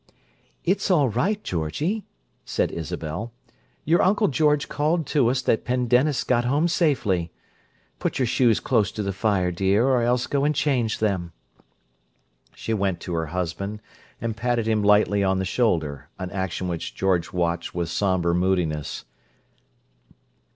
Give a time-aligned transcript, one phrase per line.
[0.63, 2.07] "It's all right, Georgie,"
[2.43, 3.31] said Isabel.
[3.85, 7.31] "Your Uncle George called to us that Pendennis got home safely.
[7.99, 11.33] Put your shoes close to the fire, dear, or else go and change them."
[12.55, 13.79] She went to her husband
[14.19, 19.05] and patted him lightly on the shoulder, an action which George watched with sombre moodiness.